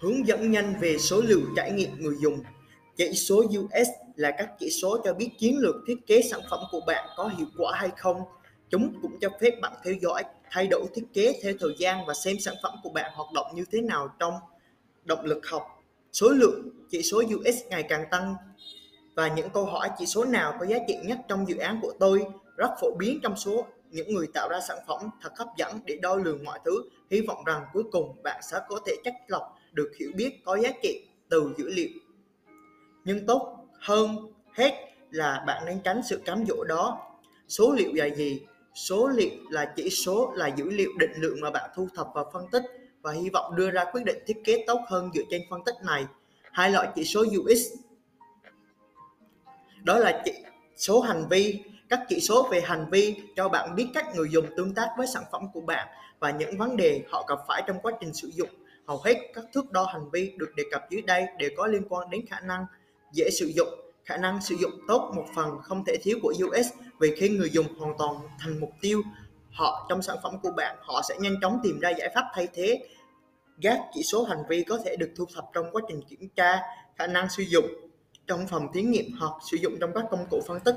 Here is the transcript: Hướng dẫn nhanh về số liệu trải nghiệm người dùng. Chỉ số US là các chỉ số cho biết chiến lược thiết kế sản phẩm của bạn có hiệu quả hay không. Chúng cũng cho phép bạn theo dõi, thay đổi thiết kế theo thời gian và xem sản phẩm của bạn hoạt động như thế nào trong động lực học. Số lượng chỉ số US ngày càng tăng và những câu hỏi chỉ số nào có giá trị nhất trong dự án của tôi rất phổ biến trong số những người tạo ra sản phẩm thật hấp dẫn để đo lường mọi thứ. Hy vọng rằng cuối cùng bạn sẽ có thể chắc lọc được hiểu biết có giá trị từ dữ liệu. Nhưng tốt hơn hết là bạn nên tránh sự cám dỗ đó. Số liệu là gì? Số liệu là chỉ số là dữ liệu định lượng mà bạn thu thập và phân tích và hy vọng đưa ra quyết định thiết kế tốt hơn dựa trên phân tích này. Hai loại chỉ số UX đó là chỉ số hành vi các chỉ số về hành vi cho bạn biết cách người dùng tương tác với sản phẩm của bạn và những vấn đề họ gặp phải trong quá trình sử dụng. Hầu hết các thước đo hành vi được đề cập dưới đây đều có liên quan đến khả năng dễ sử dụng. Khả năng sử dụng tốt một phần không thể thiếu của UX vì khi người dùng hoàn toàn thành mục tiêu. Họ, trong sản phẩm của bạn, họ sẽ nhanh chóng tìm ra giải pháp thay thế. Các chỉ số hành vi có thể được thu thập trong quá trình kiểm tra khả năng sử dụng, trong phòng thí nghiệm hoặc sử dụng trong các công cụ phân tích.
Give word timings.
Hướng 0.00 0.26
dẫn 0.26 0.50
nhanh 0.50 0.74
về 0.80 0.98
số 0.98 1.20
liệu 1.20 1.40
trải 1.56 1.72
nghiệm 1.72 1.90
người 1.98 2.14
dùng. 2.20 2.42
Chỉ 2.96 3.12
số 3.12 3.36
US 3.58 3.88
là 4.16 4.30
các 4.38 4.50
chỉ 4.58 4.70
số 4.70 4.98
cho 5.04 5.14
biết 5.14 5.30
chiến 5.38 5.58
lược 5.58 5.74
thiết 5.86 6.06
kế 6.06 6.22
sản 6.22 6.40
phẩm 6.50 6.60
của 6.70 6.80
bạn 6.86 7.08
có 7.16 7.30
hiệu 7.38 7.46
quả 7.58 7.72
hay 7.76 7.88
không. 7.96 8.16
Chúng 8.70 8.92
cũng 9.02 9.18
cho 9.20 9.28
phép 9.40 9.50
bạn 9.62 9.72
theo 9.84 9.94
dõi, 10.00 10.22
thay 10.50 10.66
đổi 10.66 10.86
thiết 10.94 11.04
kế 11.14 11.40
theo 11.42 11.52
thời 11.60 11.74
gian 11.78 12.06
và 12.06 12.14
xem 12.14 12.36
sản 12.40 12.54
phẩm 12.62 12.74
của 12.82 12.90
bạn 12.90 13.12
hoạt 13.14 13.32
động 13.32 13.46
như 13.54 13.64
thế 13.72 13.80
nào 13.80 14.08
trong 14.18 14.34
động 15.04 15.24
lực 15.24 15.46
học. 15.46 15.62
Số 16.12 16.28
lượng 16.28 16.70
chỉ 16.90 17.02
số 17.02 17.22
US 17.34 17.56
ngày 17.70 17.82
càng 17.82 18.04
tăng 18.10 18.34
và 19.16 19.28
những 19.28 19.50
câu 19.50 19.64
hỏi 19.64 19.90
chỉ 19.98 20.06
số 20.06 20.24
nào 20.24 20.54
có 20.60 20.66
giá 20.66 20.76
trị 20.88 20.94
nhất 21.02 21.18
trong 21.28 21.48
dự 21.48 21.56
án 21.56 21.78
của 21.82 21.92
tôi 22.00 22.24
rất 22.56 22.70
phổ 22.80 22.90
biến 22.98 23.20
trong 23.22 23.36
số 23.36 23.66
những 23.90 24.14
người 24.14 24.26
tạo 24.34 24.48
ra 24.48 24.60
sản 24.68 24.78
phẩm 24.86 25.10
thật 25.22 25.32
hấp 25.38 25.48
dẫn 25.56 25.80
để 25.84 25.98
đo 26.02 26.14
lường 26.14 26.44
mọi 26.44 26.58
thứ. 26.64 26.82
Hy 27.10 27.20
vọng 27.20 27.44
rằng 27.44 27.62
cuối 27.72 27.84
cùng 27.92 28.22
bạn 28.22 28.40
sẽ 28.42 28.60
có 28.68 28.80
thể 28.86 28.96
chắc 29.04 29.14
lọc 29.28 29.58
được 29.72 29.90
hiểu 30.00 30.10
biết 30.14 30.44
có 30.44 30.56
giá 30.56 30.70
trị 30.82 31.04
từ 31.28 31.54
dữ 31.58 31.68
liệu. 31.68 31.88
Nhưng 33.04 33.26
tốt 33.26 33.66
hơn 33.80 34.32
hết 34.52 34.72
là 35.10 35.44
bạn 35.46 35.62
nên 35.66 35.80
tránh 35.84 36.00
sự 36.08 36.20
cám 36.24 36.44
dỗ 36.46 36.64
đó. 36.64 36.98
Số 37.48 37.72
liệu 37.72 37.90
là 37.94 38.06
gì? 38.06 38.42
Số 38.74 39.08
liệu 39.08 39.30
là 39.50 39.72
chỉ 39.76 39.90
số 39.90 40.32
là 40.34 40.46
dữ 40.46 40.70
liệu 40.70 40.90
định 40.98 41.12
lượng 41.16 41.40
mà 41.40 41.50
bạn 41.50 41.70
thu 41.74 41.88
thập 41.94 42.08
và 42.14 42.24
phân 42.32 42.46
tích 42.52 42.62
và 43.02 43.12
hy 43.12 43.30
vọng 43.30 43.56
đưa 43.56 43.70
ra 43.70 43.84
quyết 43.92 44.04
định 44.04 44.18
thiết 44.26 44.36
kế 44.44 44.64
tốt 44.66 44.80
hơn 44.88 45.10
dựa 45.14 45.22
trên 45.30 45.42
phân 45.50 45.64
tích 45.64 45.74
này. 45.86 46.06
Hai 46.52 46.70
loại 46.70 46.88
chỉ 46.94 47.04
số 47.04 47.20
UX 47.20 47.58
đó 49.82 49.98
là 49.98 50.22
chỉ 50.24 50.32
số 50.76 51.00
hành 51.00 51.28
vi 51.30 51.62
các 51.90 52.00
chỉ 52.08 52.20
số 52.20 52.48
về 52.50 52.60
hành 52.60 52.86
vi 52.90 53.16
cho 53.36 53.48
bạn 53.48 53.74
biết 53.74 53.86
cách 53.94 54.06
người 54.14 54.28
dùng 54.30 54.46
tương 54.56 54.74
tác 54.74 54.88
với 54.98 55.06
sản 55.06 55.22
phẩm 55.32 55.42
của 55.54 55.60
bạn 55.60 55.88
và 56.18 56.30
những 56.30 56.58
vấn 56.58 56.76
đề 56.76 57.02
họ 57.10 57.26
gặp 57.28 57.38
phải 57.48 57.62
trong 57.66 57.80
quá 57.82 57.92
trình 58.00 58.14
sử 58.14 58.30
dụng. 58.34 58.48
Hầu 58.86 59.00
hết 59.04 59.14
các 59.34 59.44
thước 59.54 59.70
đo 59.70 59.84
hành 59.84 60.10
vi 60.10 60.32
được 60.36 60.54
đề 60.56 60.64
cập 60.70 60.82
dưới 60.90 61.02
đây 61.02 61.24
đều 61.38 61.50
có 61.56 61.66
liên 61.66 61.82
quan 61.88 62.10
đến 62.10 62.26
khả 62.26 62.40
năng 62.40 62.66
dễ 63.12 63.30
sử 63.30 63.52
dụng. 63.56 63.68
Khả 64.04 64.16
năng 64.16 64.40
sử 64.40 64.54
dụng 64.54 64.70
tốt 64.88 65.12
một 65.16 65.24
phần 65.34 65.58
không 65.62 65.84
thể 65.86 65.96
thiếu 66.02 66.18
của 66.22 66.34
UX 66.44 66.66
vì 67.00 67.14
khi 67.16 67.28
người 67.28 67.50
dùng 67.50 67.66
hoàn 67.78 67.98
toàn 67.98 68.14
thành 68.38 68.60
mục 68.60 68.70
tiêu. 68.80 69.02
Họ, 69.52 69.86
trong 69.88 70.02
sản 70.02 70.16
phẩm 70.22 70.38
của 70.42 70.50
bạn, 70.56 70.76
họ 70.80 71.02
sẽ 71.08 71.16
nhanh 71.20 71.36
chóng 71.40 71.60
tìm 71.62 71.80
ra 71.80 71.90
giải 71.90 72.12
pháp 72.14 72.24
thay 72.34 72.48
thế. 72.54 72.88
Các 73.62 73.80
chỉ 73.94 74.02
số 74.02 74.24
hành 74.24 74.42
vi 74.48 74.64
có 74.68 74.78
thể 74.84 74.96
được 74.96 75.10
thu 75.16 75.24
thập 75.34 75.44
trong 75.52 75.66
quá 75.72 75.82
trình 75.88 76.02
kiểm 76.02 76.28
tra 76.36 76.60
khả 76.96 77.06
năng 77.06 77.30
sử 77.30 77.42
dụng, 77.42 77.66
trong 78.26 78.46
phòng 78.46 78.72
thí 78.72 78.82
nghiệm 78.82 79.06
hoặc 79.20 79.32
sử 79.50 79.56
dụng 79.56 79.76
trong 79.80 79.90
các 79.94 80.04
công 80.10 80.26
cụ 80.30 80.40
phân 80.46 80.60
tích. 80.60 80.74